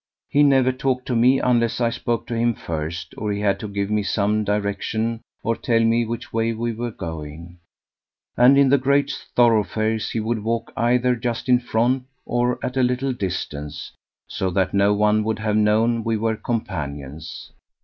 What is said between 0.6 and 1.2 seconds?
talked to